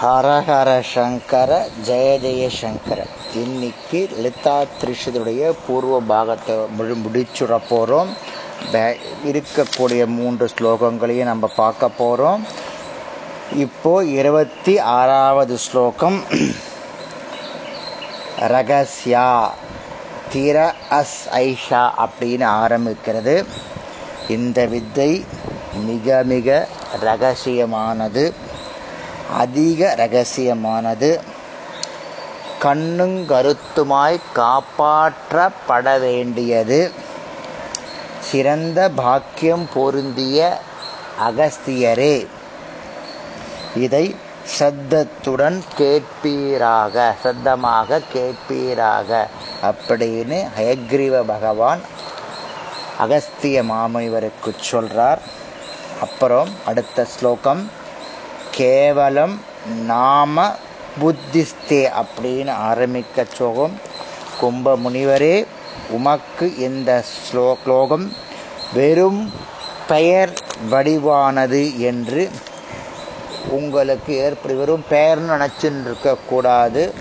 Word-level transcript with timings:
ஹரஹர 0.00 0.70
சங்கர 0.94 1.50
ஜெய 1.86 2.08
ஜெய 2.22 2.46
சங்கர. 2.60 2.98
இன்னைக்கு 3.42 4.00
லலிதா 4.14 4.56
திரிஷதுடைய 4.80 5.42
பூர்வ 5.66 6.00
பாகத்தை 6.10 6.54
முழு 6.76 6.94
முடிச்சுட 7.04 7.58
போகிறோம் 7.68 8.10
இருக்கக்கூடிய 9.30 10.02
மூன்று 10.16 10.46
ஸ்லோகங்களையும் 10.54 11.30
நம்ம 11.30 11.50
பார்க்க 11.60 11.88
போகிறோம் 12.00 12.42
இப்போ 13.64 13.92
இருபத்தி 14.18 14.74
ஆறாவது 14.98 15.56
ஸ்லோகம். 15.66 16.18
ரகசியா 18.54 19.28
தீர 20.32 20.74
அஸ் 21.00 21.20
ஐஷா 21.44 21.84
அப்படின்னு 22.06 22.48
ஆரம்பிக்கிறது. 22.64 23.36
இந்த 24.36 24.66
வித்தை 24.74 25.10
மிக 25.88 26.22
மிக 26.32 26.68
ரகசியமானது. 27.08 28.26
அதிக 29.34 29.94
ரகசியமானது. 29.94 31.20
கண்ணுங்கருத்துமாய் 32.62 34.20
காப்பாற்றப்பட 34.34 36.00
வேண்டியது. 36.00 36.92
சிறந்த 38.20 38.88
பாக்கியம் 38.88 39.68
பொருந்திய 39.74 40.60
அகஸ்தியரே. 41.28 42.26
இதை 43.76 44.16
சத்தத்துடன் 44.44 45.64
கேட்பீராக 45.78 47.14
சத்தமாக 47.22 48.00
கேட்பீராக. 48.14 49.26
அப்படின்னு 49.62 50.48
ஹயக்ரீவ 50.58 51.22
பகவான் 51.22 51.80
அகஸ்திய 52.98 53.62
மாமுனிவருக்கு 53.62 54.54
சொல்றார். 54.70 55.18
அப்புறம் 56.00 56.48
அடுத்த 56.66 57.04
ஸ்லோகம். 57.04 57.70
கேவலம் 58.56 59.34
நாம 59.86 60.44
புத்திஸ்தே 61.00 61.80
அப்படின்னு 62.02 62.52
ஆரம்பிக்க 62.68 63.24
சோகம். 63.36 63.74
கும்ப 64.40 64.76
முனிவரே 64.76 65.36
உமக்கு 65.90 66.46
இந்த 66.66 66.90
ஸ்லோ 67.14 67.46
ஸ்லோகம் 67.62 68.06
வெறும் 68.74 69.20
பெயர் 69.88 70.32
வடிவானது 70.70 71.62
என்று 71.88 72.30
உங்களுக்கு 73.58 74.12
ஏற்படு 74.16 74.56
வெறும் 74.56 74.84
பெயர்னு 74.90 75.34
நினச்சின்னு 75.34 75.84
இருக்கக்கூடாது 75.84 76.94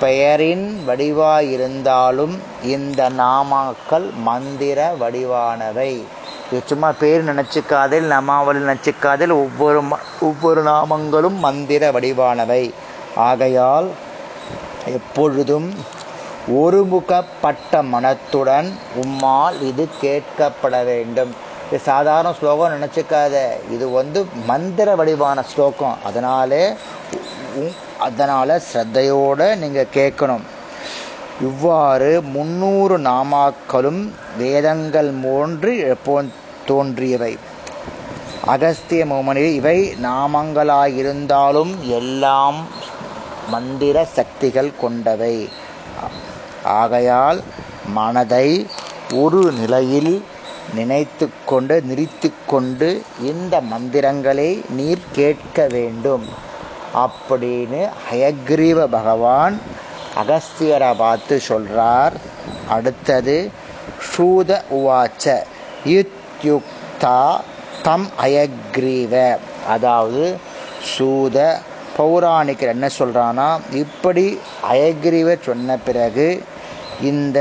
பெயரின் 0.00 0.66
வடிவாயிருந்தாலும் 0.88 2.36
இந்த 2.62 3.10
நாமாக்கள் 3.10 4.08
மந்திர 4.28 4.78
வடிவானவை. 5.00 5.92
சும்மா 6.66 6.92
பேர் 7.00 7.28
நினச்சிக்காதில் 7.30 8.06
நமாவளி 8.14 8.60
நினச்சிக்காதில் 8.64 9.32
ஒவ்வொரு 9.42 9.82
ஒவ்வொரு 10.20 10.62
நாமங்களும் 10.62 11.38
மந்திர 11.46 11.90
வடிவானவை. 11.96 12.62
ஆகையால் 13.28 13.88
எப்பொழுதும் 14.98 15.68
ஒருமுகப்பட்ட 16.62 17.82
மனத்துடன் 17.92 18.68
உம்மால் 19.02 19.58
இது 19.70 19.84
கேட்கப்பட 20.02 20.84
வேண்டும். 20.90 21.32
இது 21.66 21.80
சாதாரண 21.90 22.32
ஸ்லோகம் 22.38 22.74
நினச்சிக்காத. 22.76 23.34
இது 23.70 23.86
வந்து 23.90 24.26
மந்திர 24.46 24.94
வடிவான 24.94 25.42
ஸ்லோகம். 25.52 25.96
அதனாலே 26.04 26.64
அதனால் 27.98 28.62
ஸ்ரத்தையோடு 28.72 29.46
நீங்கள் 29.62 29.94
கேட்கணும். 29.94 30.44
இவ்வாறு 31.40 32.10
முன்னூறு 32.34 32.96
நாமாக்களும் 32.98 34.02
வேதங்கள் 34.38 35.10
மூன்று 35.24 35.72
போன்று 36.04 36.42
தோன்றியவை. 36.66 37.38
அகஸ்திய 38.46 39.04
மௌமனில் 39.04 39.52
இவை 39.52 39.94
நாமங்களாயிருந்தாலும் 40.02 41.80
எல்லாம் 41.80 42.66
மந்திர 43.48 44.04
சக்திகள் 44.04 44.70
கொண்டவை. 44.80 45.48
ஆகையால் 46.62 47.42
மனதை 47.86 48.66
ஒரு 49.14 49.52
நிலையில் 49.52 50.24
நினைத்து 50.74 51.28
கொண்டு 51.46 51.82
நிறுத்தி 51.82 52.32
கொண்டு 52.46 53.02
இந்த 53.20 53.60
மந்திரங்களை 53.60 54.62
நீர் 54.70 55.02
கேட்க 55.12 55.66
வேண்டும். 55.70 56.24
அப்படின்னு 56.94 57.88
ஹயக்ரீவ 58.12 58.84
பகவான் 58.84 59.60
அகஸ்தியரை 60.16 60.94
பார்த்து 60.96 61.42
சொல்றார். 61.48 62.12
அடுத்தது 62.68 63.50
சூத 64.16 64.62
உவாச்ச. 64.70 65.42
யுக்தா 66.48 67.18
தம் 67.86 68.08
அயக்ரீவ. 68.26 69.12
அதாவது 69.74 70.24
சூத 70.92 71.36
பௌராணிக்கர் 71.96 72.74
என்ன 72.76 72.86
சொல்கிறான்னா 72.98 73.48
இப்படி 73.82 74.26
அயக்ரீவ 74.72 75.28
சொன்ன 75.46 75.76
பிறகு 75.86 76.28
இந்த 77.10 77.38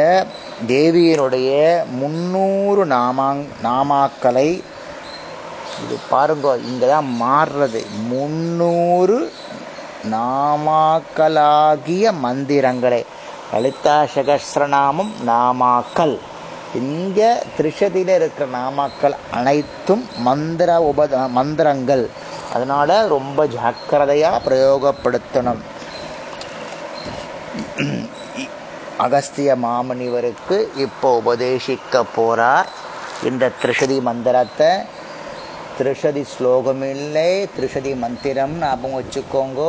தேவியருடைய 0.71 1.51
முன்னூறு 2.01 2.81
நாமாங் 2.95 3.43
நாமாக்களை 3.67 4.49
இது 5.83 5.95
பாருங்க 6.11 6.47
இங்கே 6.69 6.87
தான் 6.93 7.09
மாறுறது. 7.21 7.81
முன்னூறு 8.11 9.17
நாமாக்களாகிய 10.13 12.05
மந்திரங்களை 12.25 13.01
லலிதா 13.51 13.97
சகசிரநாமம் 14.15 15.11
நாமாக்கல். 15.29 16.15
இங்கே 16.81 17.29
திரிஷதியில் 17.57 18.13
இருக்கிற 18.17 18.45
நாமாக்கள் 18.57 19.15
அனைத்தும் 19.37 20.03
மந்திர 20.27 20.69
உபத 20.91 21.13
மந்திரங்கள். 21.37 22.05
அதனால 22.53 22.89
ரொம்ப 23.15 23.45
ஜாக்கிரதையாக 23.55 24.41
பிரயோகப்படுத்தணும். 24.47 25.61
அகஸ்திய 29.05 29.51
மாமனிவருக்கு 29.65 30.57
இப்போ 30.85 31.09
உபதேசிக்க 31.21 32.03
போறார் 32.17 32.69
இந்த 33.29 33.51
திரிஷதி 33.61 33.97
மந்திரத்தை. 34.09 34.71
திரிஷதி 35.77 36.23
ஸ்லோகம் 36.33 36.83
இல்லை 36.95 37.29
திரிஷதி 37.55 37.93
மந்திரம் 38.03 38.55
ஞாபகம் 38.63 38.97
வச்சுக்கோங்க. 38.99 39.61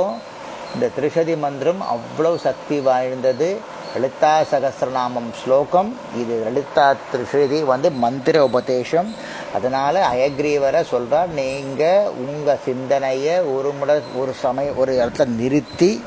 இந்த 0.74 0.86
திரிஷதி 0.96 1.34
மந்திரம் 1.44 1.80
அவ்வளவு 1.94 2.38
சக்தி 2.38 2.78
வாய்ந்தது. 2.88 3.48
லலிதா 3.94 4.40
சகசிரநாமம் 4.52 5.28
ஸ்லோகம். 5.44 5.96
இது 6.16 6.42
லலிதா 6.44 6.94
திருஷதி 7.10 7.64
வந்து 7.64 7.90
மந்திர 7.90 8.44
உபதேசம். 8.44 9.14
அதனால 9.54 10.08
அயக்ரீவரை 10.12 10.82
சொல்றார் 10.90 11.26
நீங்க 11.26 12.10
உங்க 12.26 12.56
சிந்தனையை 12.64 13.40
ஒரு 13.40 13.70
முறை 13.70 14.00
ஒரு 14.16 14.32
சமய 14.32 14.70
ஒரு 14.70 14.92
இடத்துல 14.92 15.26
நிறுத்தி 15.26 16.04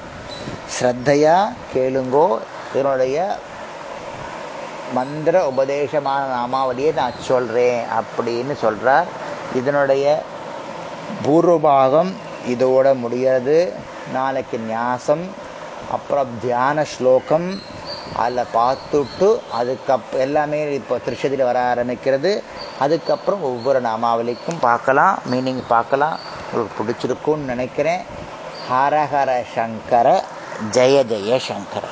ஸ்ரத்தையா 0.79 1.37
கேளுங்கோ. 1.75 2.37
இதனுடைய 2.73 3.37
மந்திர 4.93 5.53
உபதேசமான 5.57 6.21
நாமாவளியை 6.35 6.93
நான் 6.93 7.17
சொல்றேன் 7.21 7.81
அப்படின்னு 7.99 8.55
சொல்றார். 8.61 9.09
இதனுடைய 9.55 10.21
பூர்வபாகம் 11.25 12.13
இதோட 12.47 12.95
முடியாது 12.95 13.73
நாளைக்கு 14.13 14.59
நியாசம் 14.69 15.25
அப்புறம் 15.91 16.27
தியான 16.41 16.83
ஸ்லோகம். 16.83 17.75
அதில் 18.17 18.45
பார்த்துட்டு 18.53 19.39
அதுக்கப் 19.51 20.11
எல்லாமே 20.17 20.73
இப்போ 20.73 20.99
திருஷதியில் 21.05 21.43
வர 21.43 21.73
ஆரம்பிக்கிறது. 21.73 22.43
அதுக்கப்புறம் 22.79 23.43
ஒவ்வொரு 23.43 23.81
நாமாவளிக்கும் 23.81 24.59
பார்க்கலாம். 24.59 25.19
மீனிங் 25.31 25.63
பார்க்கலாம். 25.67 26.19
உங்களுக்கு 26.51 26.83
பிடிச்சிருக்கும்னு 26.83 27.45
நினைக்கிறேன். 27.53 28.01
ஹரஹர 28.71 29.41
சங்கர 29.55 30.23
ஜெய 30.71 30.99
ஜெய 31.13 31.37
சங்கர. 31.37 31.87